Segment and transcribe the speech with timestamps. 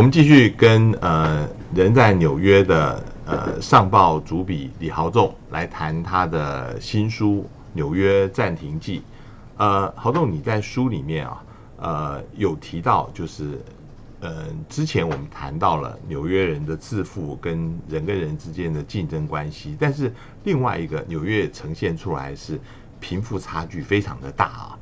[0.00, 7.42] 我们继续跟呃人在纽约的呃上报主笔李豪仲来谈他的新书
[7.74, 9.00] 《纽约暂停记》。
[9.58, 11.44] 呃，豪仲，你在书里面啊，
[11.76, 13.60] 呃，有提到就是，
[14.20, 20.10] 呃，之前我们谈到了纽约人的自负跟人跟人之间的竞争关系，但是
[20.44, 22.58] 另外一个纽约呈现出来是
[23.00, 24.78] 贫富差距非常的大啊。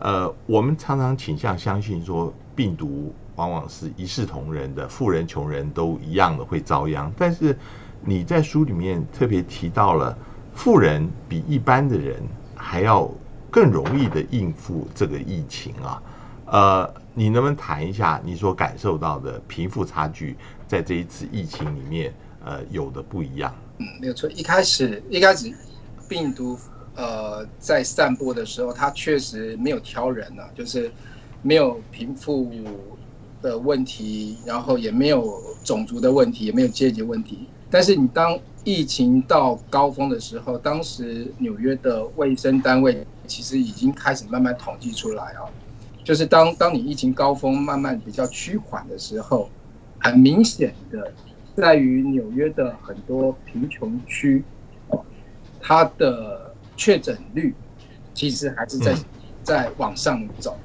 [0.00, 3.14] 呃，我们常常倾向相信说病毒。
[3.38, 7.12] 往往是一视同仁的，富人穷人都一样的会遭殃。
[7.16, 7.56] 但是
[8.00, 10.18] 你在书里面特别提到了，
[10.52, 12.20] 富人比一般的人
[12.56, 13.08] 还要
[13.48, 16.02] 更容易的应付这个疫情啊。
[16.46, 20.36] 呃，你能不能谈一下你所感受到的贫富差距
[20.66, 22.12] 在这一次疫情里面
[22.44, 23.54] 呃有的不一样？
[23.78, 24.28] 嗯，没有错。
[24.30, 25.54] 一开始一开始
[26.08, 26.58] 病毒
[26.96, 30.90] 呃在散播的时候，它确实没有挑人啊，就是
[31.40, 32.50] 没有贫富。
[33.40, 37.48] 的问题，然后也没有种族的问题，也没有阶级问题。
[37.70, 45.48] 但是你当疫情到高峰的时候，当时纽约的卫生单位其实已经开始慢慢统计出来哦，
[46.02, 49.50] 就是当当你疫情高峰慢慢比较趋缓的时候，
[49.98, 51.12] 很明显的
[51.54, 54.42] 在于纽约的很多贫穷区，
[55.60, 57.54] 它的确诊率
[58.14, 58.94] 其实还是在
[59.42, 60.58] 在往上走。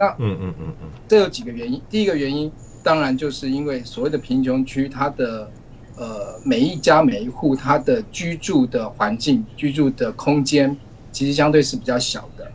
[0.00, 1.84] 那嗯嗯嗯嗯，这有几个原因。
[1.90, 2.50] 第一个原因，
[2.82, 5.52] 当然就是因为所谓的贫穷区，它的
[5.94, 10.80] 呃每一家每一户，它的居住的环境、居住的空间，
[11.12, 12.50] 其实相对是比较小的。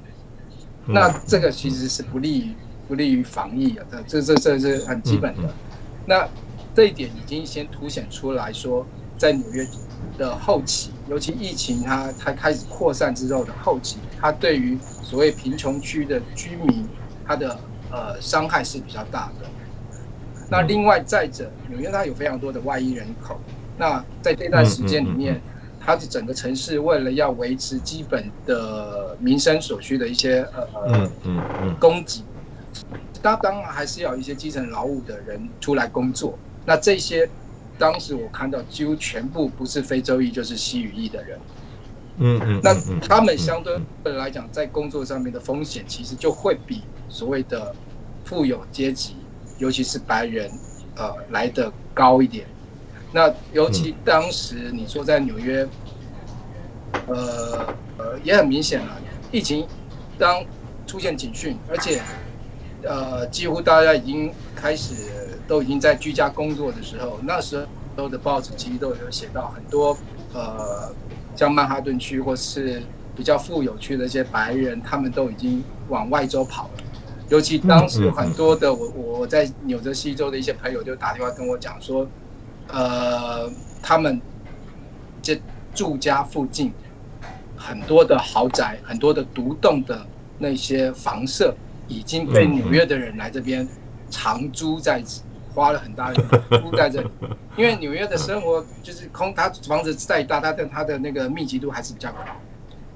[0.88, 2.58] 那这个其实是不利于
[2.88, 5.56] 不利于防疫的，这这这是很基本的。
[6.06, 6.28] 那
[6.74, 9.68] 这一点已经先凸显出来说，在纽约
[10.18, 16.92] 的后期，尤其疫情它它开始扩散之后的后期，它对于所谓贫穷区的居民。
[17.26, 17.60] 它的
[17.90, 19.46] 呃伤害是比较大的。
[20.50, 23.42] 那另外再者，纽约它有非常多的外裔人口。
[23.76, 25.42] 那在这段时间里面，
[25.80, 31.12] 它的整个城市为了要维持基本的民生所需的一些呃呃
[31.80, 32.24] 供给，
[33.22, 36.40] 当当然还是要一些基层劳务的人出来工作。
[36.64, 37.30] 那这些
[37.78, 41.40] 当时我看到几乎全部不是非洲裔就是西语裔的人。
[42.18, 47.76] 嗯嗯，那他们相对来讲，在工作上面的风险其实就会比所谓的
[48.24, 49.28] 富有阶级，
[49.58, 50.50] 尤其是白人，
[50.96, 52.48] 呃，来的高一点。
[53.12, 55.70] 那尤其当时你说在纽约，
[57.08, 57.68] 呃
[57.98, 59.02] 呃，也很明显了，
[59.32, 59.68] 疫情
[60.18, 60.42] 当
[60.86, 62.02] 出现警讯，而且
[62.84, 69.98] 呃，几乎大家已经开始都已经在居家工作的时候，那时候的报纸其实都有写到很多
[70.32, 70.96] 呃。
[71.36, 72.82] 像曼哈顿区或是
[73.16, 76.84] 比较富有区的一些白人，他们都已经往外州跑了。
[77.30, 82.08] 尤其当时有很多的我我在纽泽西州的一些朋友就打电话跟我讲说，
[82.68, 83.52] 呃，
[83.82, 84.22] 他们
[85.22, 85.40] 这
[85.74, 86.72] 住家附近
[87.56, 90.06] 很多的豪宅、很多的独栋的
[90.38, 91.56] 那些房舍
[91.88, 93.68] 已经被纽约的人来这边
[94.10, 95.04] 长租在。
[95.56, 96.22] 花了很大的
[96.60, 97.10] 租 在这里，
[97.56, 102.18] 因为纽约的生活就是空，它房子再大，它的它的那个密集度还是比较高，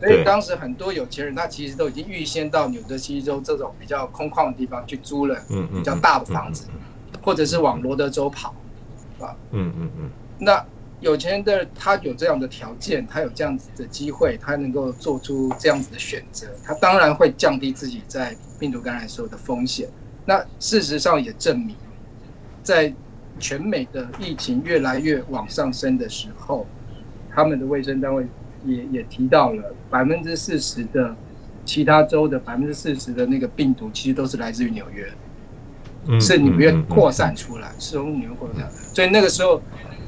[0.01, 5.39] 所以当时很多有钱人他其实都已经预先到纽泽西州这种比较空旷的地方去租了
[5.71, 6.67] 比较大的房子，
[7.23, 8.53] 或者是往罗德州跑，
[9.19, 10.63] 啊，嗯嗯嗯，那
[10.99, 19.87] 有钱人的他有这样的条件，他有这样子的机会，他能够做出这样子的选择，他当然会降低自己在病毒感染时候的风险。
[20.25, 21.75] 那事实上也证明。
[22.69, 22.93] 在
[23.39, 26.67] 全美的疫情越来越往上升的时候，
[27.33, 28.23] 他们的卫生单位
[28.63, 31.15] 也也提到了百分之四十的
[31.65, 35.11] 其他州的百分之四十的那个病毒，其实都是来自于纽约，
[36.19, 38.69] 是纽约扩散出来，是从纽约扩散。
[38.93, 39.59] 所以那个时候，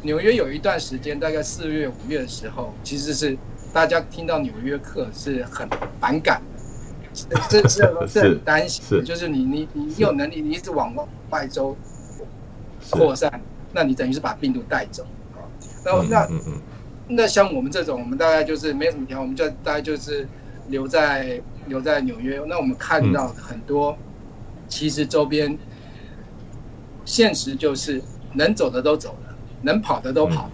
[0.04, 3.36] 纽约有一段时间，大概四月、五月的时候，其实是
[3.74, 5.68] 大家听到纽约客是很
[6.00, 6.40] 反感
[7.28, 10.94] 的，这这 是很担心，就是你你你有能力，你一直往
[11.32, 11.76] 外州。
[12.92, 13.42] 扩散，
[13.72, 15.04] 那你等于是把病毒带走
[15.34, 15.40] 啊？
[15.84, 16.28] 那那
[17.08, 20.28] 那像我们这种，我们大概就是没有什么条，我们就大概就是
[20.68, 22.40] 留在留在纽约。
[22.48, 23.98] 那我们看到很多，
[24.68, 25.58] 其实周边
[27.04, 28.02] 现实就是
[28.34, 30.50] 能走的都走了，能跑的都跑，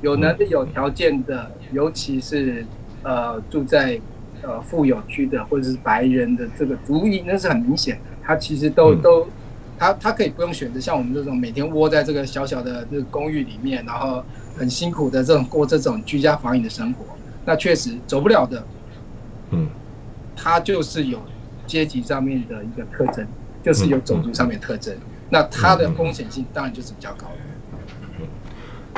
[0.00, 2.66] 有能力有条件的，尤其是
[3.02, 4.00] 呃住在
[4.42, 9.28] 呃富有区的或者是白人的这个族裔，那是很明显的，他其实都都。
[9.80, 14.22] 他他可以不用选择像我们这种每天窝在这个小小的这个公寓里面，然后
[14.54, 17.06] 很辛苦的这种过这种居家防疫的生活，
[17.46, 18.62] 那确实走不了的。
[19.52, 19.66] 嗯，
[20.36, 21.18] 他就是有
[21.66, 23.26] 阶级上面的一个特征，
[23.62, 24.94] 就是有种族上面特征。
[25.30, 28.26] 那他的风险性当然就是比较高的。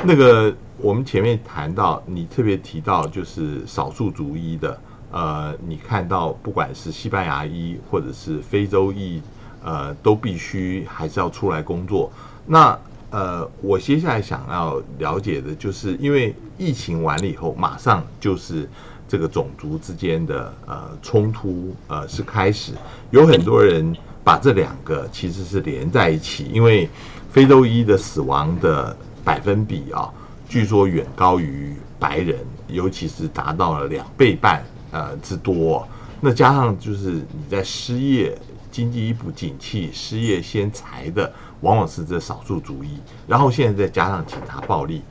[0.04, 4.80] 那个我们前面谈到，你特别提到就是少数族裔的，
[5.12, 9.22] 呃，你看到不管是西班牙裔或者是非洲裔，
[9.64, 12.12] 呃，都必须还是要出来工作。
[12.46, 12.78] 那
[13.10, 18.68] 呃，我接下来想要了解的就是，因为疫情完了以后，马上就是
[19.06, 22.72] 这个种族之间的呃冲突呃是开始，
[23.10, 23.94] 有很多人
[24.24, 26.88] 把这两个其实是连在一起，因为
[27.30, 30.10] 非洲裔的死亡的百分比啊，
[30.48, 35.86] 据说远高于白人，尤其是达到了两倍半呃之多。
[36.18, 38.36] 那加上就是你在失业。
[38.72, 41.30] 经济不景气，失业先裁的
[41.60, 42.98] 往往是这少数族裔，
[43.28, 45.02] 然后现在再加上警察暴力，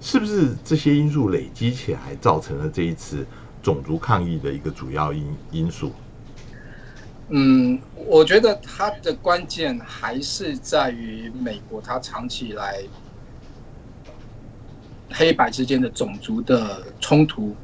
[0.00, 3.26] 是不是这些因素累积起来，造成了这一次
[3.62, 5.92] 种族抗议的一个主要因因素？
[7.28, 12.82] 嗯，我觉得它的关键还是在于美国，它长期以来
[15.10, 17.54] 黑白之间的种族的冲突，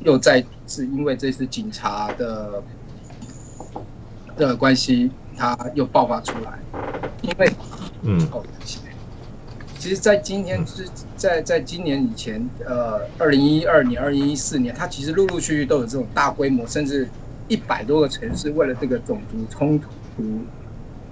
[0.00, 2.62] 又再次因为这次警察的。
[4.48, 6.58] 的关系，它又爆发出来，
[7.22, 7.50] 因为，
[8.02, 8.44] 嗯，哦，
[9.78, 17.08] 其实，在今天是在在今年以前，呃，二零一二年、二零一四年，它其实陆陆续续都有这种大规模，甚至
[17.48, 19.88] 一百多个城市为了这个种族冲突，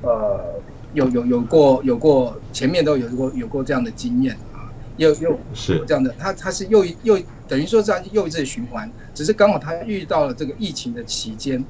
[0.02, 11.64] 呃，有有有过有过前面都有过有过这样的经验啊，又又是这样的，它它是又又等于说这样又一次循环，只是刚好它遇到了这个疫情的期间。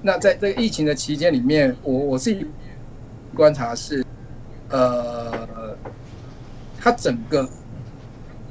[0.00, 2.46] 那在这个疫情的期间里面，我我自己
[3.34, 4.04] 观察是，
[4.68, 5.76] 呃，
[6.78, 7.48] 它整个，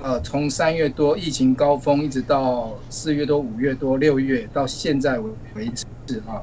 [0.02, 5.72] 呃，从三月多疫情高峰一直到四月多、五月多、六月到现在为为
[6.06, 6.42] 止啊，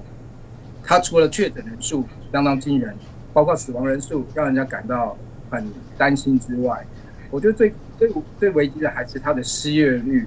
[0.83, 2.97] 它除了确诊人数相当惊人，
[3.35, 5.17] 包括死亡人数让人家感到
[5.51, 6.83] 很担心之外，
[7.31, 10.27] 我觉得最最最危机的还是它的失业率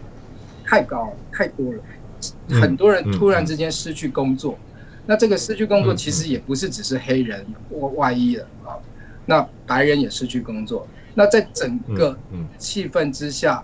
[0.63, 1.83] 太高太多了，
[2.62, 4.56] 很多人突然之间失去工作。
[5.07, 8.77] 那这个失去工作其实也不是只是黑人或外衣了啊，
[9.25, 10.86] 那白人也失去工作。
[11.15, 12.15] 那在整个
[12.59, 13.63] 气氛之下，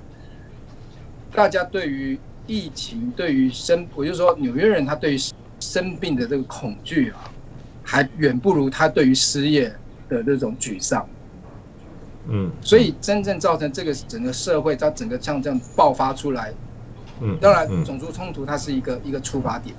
[1.34, 2.18] 大家对于
[2.48, 5.20] 疫情、对于生，我就说纽约人他对于
[5.60, 7.30] 生病的这个恐惧啊，
[7.84, 9.70] 还远不如他对于失业
[10.10, 11.08] 的那种沮丧。
[12.30, 16.54] 嗯，所以真正造成这个整个社会它整个像这样爆发出来，
[17.22, 19.76] 嗯，当然种族冲突它是一个一个出发点。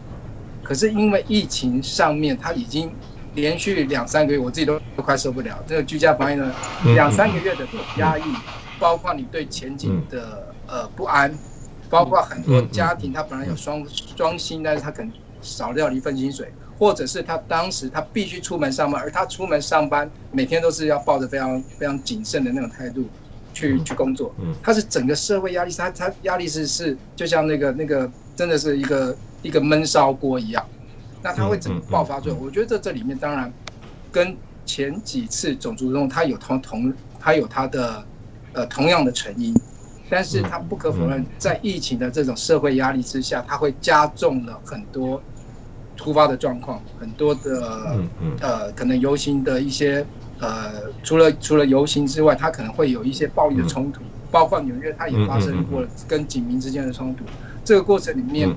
[0.64, 2.90] 可是因为疫情上面，他已经
[3.34, 5.62] 连续两三个月，我自己都都快受不了。
[5.66, 6.54] 这个居家防疫呢，
[6.94, 8.42] 两三个月的压抑，
[8.78, 11.38] 包括你对前景的呃不安，
[11.88, 23.10] 包括很多家庭他本来有双双薪，但是他可能少掉了一份薪水，或者是他当时他必须出门上班，而他出门上班每天都是要抱着非常非常谨慎的那种态度
[23.54, 24.34] 去去工作。
[24.40, 29.16] 嗯，他是整个社会压力，他他压力是是就像那个那个真的是一个。
[29.44, 30.64] 一个闷烧锅一样，
[31.22, 32.34] 那它会怎么爆发出来？
[32.40, 33.52] 我觉得这这里面当然
[34.10, 34.34] 跟
[34.64, 38.02] 前几次种族中它有同同它有它的
[38.54, 39.54] 呃同样的成因，
[40.08, 45.22] 但是它不可否认，在疫情的这种社会压力之下，它会加重了很多
[45.94, 48.00] 突发的状况，很多的
[48.40, 50.06] 呃可能游行的一些
[50.44, 57.24] 呃除了除了游行之外，它可能会有一些暴力的冲突，包括纽约它也发生过跟警民之间的冲突。
[57.64, 58.48] 这个过程里面，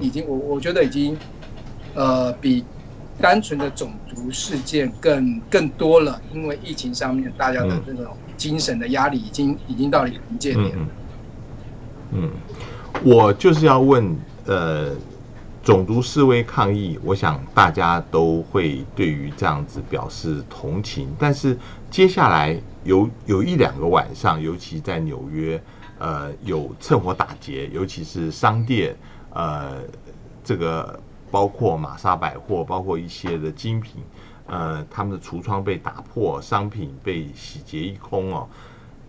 [0.00, 1.20] 已经我我觉得已经，
[1.92, 2.66] 呃，比
[3.18, 10.88] 单纯的种族事件更更多了，因为疫情上面大家的这种精神的压力已经已经到了临界点了。
[12.10, 12.30] 嗯，
[13.02, 14.96] 我就是要问，呃，
[15.64, 21.58] 种族示威抗议，我想大家都会对于这样子表示同情，但是
[21.90, 25.60] 接下来有有一两个晚上，尤其在纽约。
[25.96, 28.94] 呃，有趁火打劫，尤其是商店，
[29.30, 29.80] 呃，
[30.42, 34.02] 这个包括玛莎百货，包括一些的精品，
[34.46, 38.48] 呃，他们的橱窗被打破，商品被洗劫一空哦。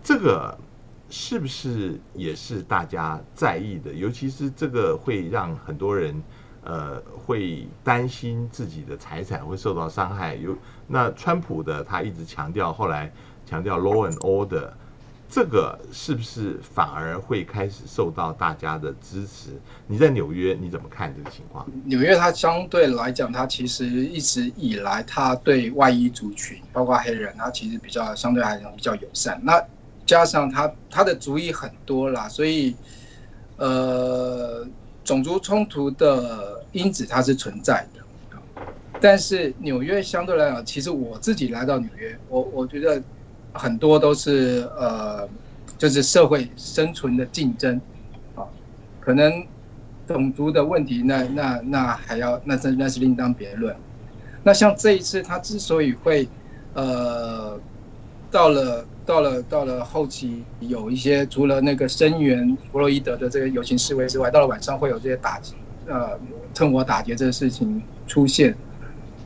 [0.02, 0.56] 这个
[1.10, 3.92] 是不是也是大家在意的？
[3.92, 6.14] 尤其是这个会让很多人
[6.66, 10.34] 呃会担心自己的财产会受到伤害。
[10.34, 10.54] 有
[10.86, 13.10] 那川普的他一直强调，后来
[13.46, 14.68] 强调 law and order。
[15.28, 19.50] 这个是不是反而会开始受到大家的支持？
[19.88, 21.66] 你在纽约你怎么看这个情况？
[21.84, 29.40] 纽约它相对来讲，它其实一直以来，它对外裔族群，包括黑人，它其实比较相对来讲比较友善。
[29.42, 29.60] 那
[30.06, 32.76] 加上它它的族裔很多啦，所以
[33.56, 34.64] 呃，
[35.02, 38.00] 种族冲突的因子它是存在的。
[38.98, 43.02] 但是纽约相对来讲，其实我自己来到纽约，我我觉得
[43.52, 45.28] 很多都是呃，
[45.76, 47.80] 就是社会生存的竞争
[48.34, 48.44] 啊，
[48.98, 49.46] 可能
[50.06, 53.76] 种族的问题，那那那还要那那那是另当别论。
[54.42, 56.26] 那像这一次，他之所以会
[56.72, 57.60] 呃
[58.30, 65.54] 到了到了到了后期，有一些除了那个声援弗洛伊德的这个游行示威之外，到了晚上会有这些打击
[65.88, 66.18] 呃
[66.54, 68.54] 趁火打劫这个事情出现。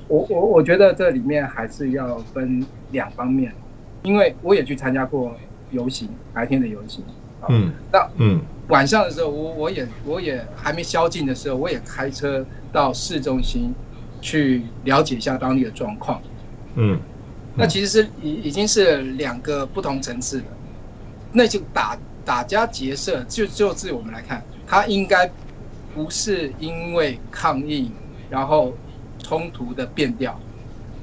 [0.09, 3.55] 我我我觉得这里面还是要分两方面，
[4.03, 5.37] 因为我也去参加过
[5.71, 7.05] 游行，白天的游行，
[7.49, 13.73] 嗯，那嗯晚上的时候，我我也我也还没宵禁的时候，我也开车到市中心
[14.21, 16.21] 去了解一下当地的状况，
[16.75, 16.99] 嗯，
[17.55, 20.45] 那其实是已已经是两个不同层次了，
[21.33, 25.31] 那就打打家劫舍，就就自我们来看，他应该
[25.95, 27.91] 不是因为抗议，
[28.29, 28.73] 然后。
[29.23, 30.41] 冲突的变调，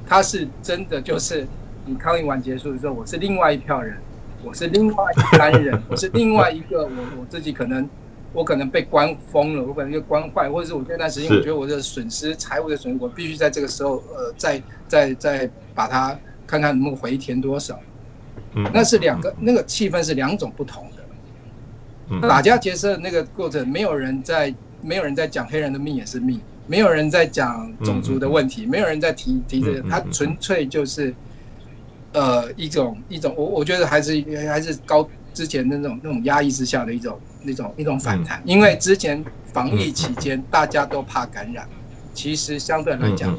[0.04, 1.46] 他是真的就是
[1.86, 3.96] 你抗议完结束的时候，我是另外一票人，
[4.42, 6.90] 我是另外一班人， 我是另外一个我
[7.20, 7.88] 我自己可能
[8.32, 17.78] 我可能被关疯了，我可能就关坏，或者是我这段时间我觉得我的损失财务的损失，我必须在这个时候呃再再再把它看看能不能回填多少，
[18.56, 20.90] 嗯，那是两个那个气氛是两种不同
[22.20, 26.40] 的，打家劫舍那个过程，没有人在没有人在讲黑人的命也是命。
[26.70, 31.14] 没有人在讲种族的问题，没有人在提提这个，他纯粹就是，
[32.12, 41.66] 呃，一种一种，我我觉得还是还是高之前的那种那种压抑之下的一种那种一种反弹，因为之前防疫期间大家都怕感染，
[42.12, 43.34] 其实相对来讲，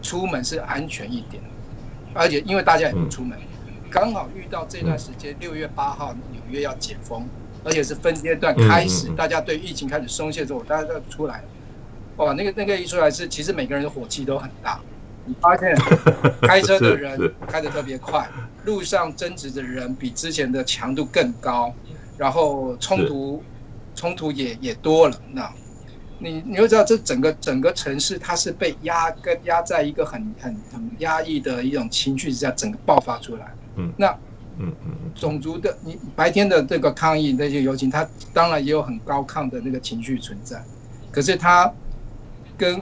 [0.00, 1.42] 出门是安全一点，
[2.14, 3.38] 而且因为大家也不出门，
[3.90, 7.28] 刚好遇到这段时间，六月八号纽约要解封，
[7.66, 11.44] 而且是分阶段开始，大家对疫情开始松懈之后，大家都出来了。
[12.18, 14.80] 哇，那个那个一出来是，其实每个人的火气都很大。
[15.24, 15.74] 你发现
[16.42, 18.30] 开车的人开得特别快，
[18.64, 21.74] 路上争执的人比之前的强度更高，
[22.16, 23.42] 然后冲突
[23.96, 25.20] 冲突也也多了。
[25.32, 25.52] 那，
[26.20, 33.52] 你你会知道，这整个整个城市它是被压跟压在一个很很很压抑的一种情绪之下，整个爆发出来。
[33.76, 34.16] 嗯，那
[34.58, 40.62] 嗯嗯种族的你白天的这个抗议那些游行，它当然也有很高亢的那个情绪存在，
[41.10, 41.72] 可是它。
[42.58, 42.80] 跟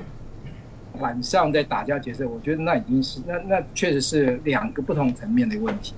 [1.00, 5.94] 晚上在打架角色，我觉得那已经是那那确实是两个不同层面的问题。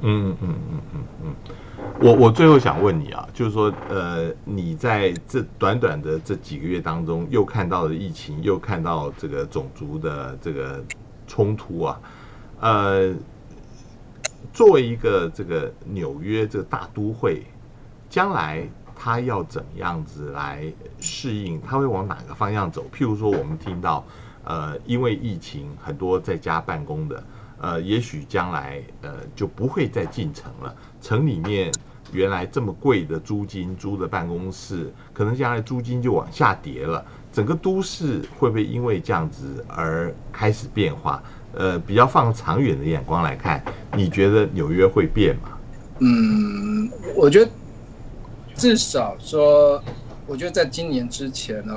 [0.00, 1.34] 嗯嗯嗯嗯嗯，
[2.02, 10.84] 我我最后想问你啊，就是说呃，你在这短短的这几个月当中，又看到了疫情，又看到这个种族的这个
[11.28, 12.00] 冲突啊，
[12.58, 13.14] 呃，
[14.52, 17.42] 作为一个这个纽约这个大都会，
[18.08, 18.68] 将来。
[18.96, 21.60] 他要怎么样子来适应？
[21.60, 22.86] 他会往哪个方向走？
[22.94, 24.04] 譬如说，我们听到，
[24.44, 27.24] 呃，因为疫情，很多在家办公的，
[27.60, 30.74] 呃，也许将来，呃，就不会再进城了。
[31.02, 31.72] 城里面
[32.12, 37.04] 原来这么贵的租金租的办公室，可能将来租金就往下跌了。
[37.32, 41.20] 整个都市会不会因为这样子而开始变化？
[41.56, 43.62] 呃，比较放长远的眼光来看，
[43.96, 45.50] 你觉得纽约会变吗？
[46.00, 47.50] 嗯，我觉得。
[48.56, 49.82] 至少说，
[50.28, 51.74] 我觉得在今年之前呢，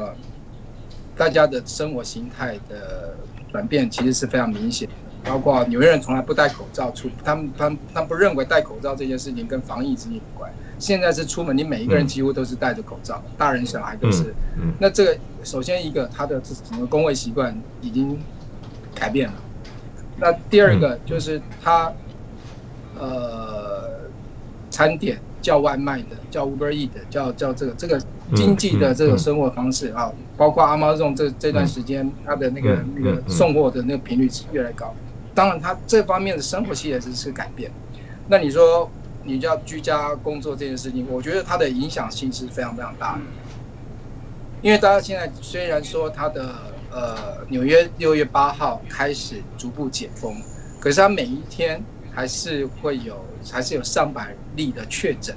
[1.15, 3.15] 大家的生活形态的
[3.51, 4.93] 转变其实是非常明显的。
[5.27, 10.53] 包括纽约人从来不戴口罩出，他们他们他们不认为戴口罩这件事情跟防疫之间有关。
[10.77, 14.35] 现在是出门，你每一个人几乎都是戴着口罩，大人小孩都是。
[14.61, 18.19] 嗯那这个首先一个，他的整个工位习惯已经
[18.93, 19.33] 改变了。
[20.19, 21.91] 那第二个就是他，
[22.99, 24.09] 呃，
[24.69, 25.19] 餐点。
[25.39, 27.97] 叫外卖的，叫 Uber E 的，叫叫这个这个
[28.35, 34.93] 经济的这种生活方式啊，包括阿猫这种这这段时间，它的那个那个送货的那个频率是越来越高。
[35.33, 37.71] 当然，他这方面的生活系也是是改变。
[38.27, 38.91] 那你说
[39.23, 43.21] 你叫居家工作这件事情，我觉得它的影响性是非常非常大的。
[44.61, 46.55] 因为大家现在虽然说它的
[46.97, 50.35] 呃纽约六月八号开始逐步解封，
[50.79, 51.85] 可是它每一天。
[52.17, 55.35] 还是会有，还是有上百例的确诊，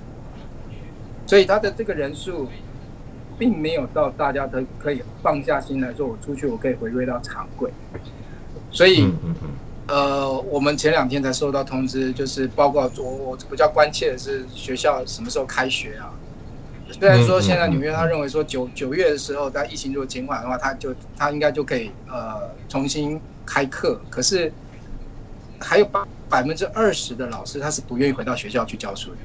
[1.27, 2.49] 所以他的这个人数，
[3.37, 7.71] 并没有到大家都可以放下心来说，我出去我可以回归到常规。
[8.71, 9.07] 所以，
[9.89, 16.09] 呃，我们前两天才收到通知，就是包括我我比较关切的是学校什么时候开学啊？
[16.93, 24.53] 虽然说现在纽约他认为说九九月的时候，在疫情如果减缓的话，他就他应该就可以呃重新开课，可是
[25.59, 26.05] 还有八。
[26.31, 29.19] 百分之二十的老师他是不愿意回到学校去教书的，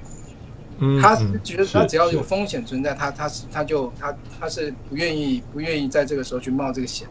[0.79, 7.07] 嗯，他觉得他只要有风险存在，他他是他就他他是不愿意不愿意在这个时候去冒这个险，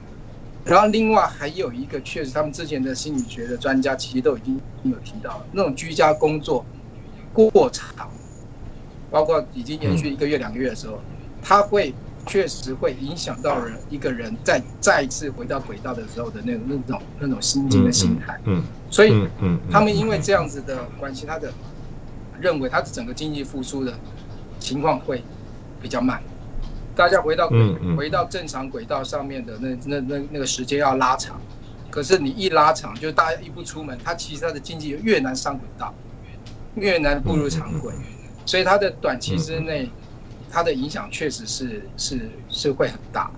[0.64, 6.66] 然后另外还有一个，确实他们之前的心理学的专家其实都已经有提到，那种居家工作
[7.32, 8.13] 过长，
[9.10, 11.00] 包括已经延续一个月、两个月的时候，
[11.42, 11.94] 它会
[12.26, 18.40] 确实会影响到人一个人再再一次回到轨道的时候的那种那种那种心境的心态。
[18.44, 19.28] 嗯，所以
[19.70, 21.52] 他们因为这样子的关系，他的
[22.40, 23.94] 认为他的整个经济复苏的
[24.58, 25.22] 情况会
[25.82, 26.22] 比较慢，
[26.94, 27.50] 大家回到
[27.96, 31.38] 回到正常轨道上面的那那那那个时间要拉长，
[31.90, 35.92] 可是你一拉长，就大家一不出门，他其实他的经济越难上轨道，
[36.76, 37.92] 越难步入常轨，
[38.44, 39.90] 所以它的短期之内，
[40.48, 43.30] 它的影响确实是是是会很大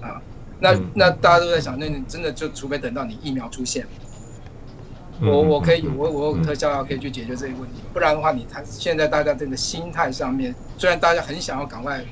[0.00, 0.22] 啊。
[0.58, 3.84] 那嗯那大家都在想，那你真的就除非等到你疫苗出现。
[5.20, 12.04] 嗯我我可以嗯我我有特效药可以去解决这个问题，不然的话，你他现在大家这个心态上面，虽然大家很想要赶快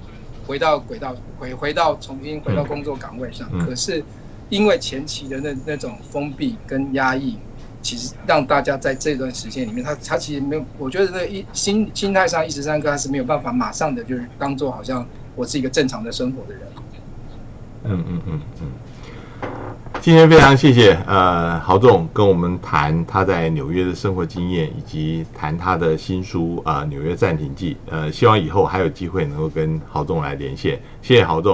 [0.47, 4.05] 回到轨道，回回到重新回到工作岗位上，嗯可是
[4.49, 7.41] 因为前期的那那种封闭跟压抑，
[7.83, 16.63] 其实让大家在这段时间里面，他他其实没有，我觉得这一心心态上一时三刻他是没有办法马上的就是当做好像我是一个正常的生活的人。
[17.85, 18.67] 嗯嗯嗯嗯。
[20.01, 27.75] 今天非常谢谢呃郝总跟我们谈他在纽约的生活经验，以及谈他的新书啊、呃《纽约暂停记》。
[27.89, 30.81] 呃，希望以后还有机会能够跟郝总来连线。
[31.03, 31.51] 谢谢郝总。